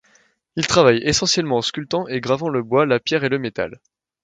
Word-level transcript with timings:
Il 0.55 0.65
travaille 0.65 0.97
essentiellement 1.03 1.57
en 1.57 1.61
sculptant 1.61 2.07
et 2.07 2.21
gravant 2.21 2.49
le 2.49 2.63
bois, 2.63 2.87
la 2.87 2.99
pierre 2.99 3.23
et 3.23 3.29
le 3.29 3.37
métal. 3.37 3.79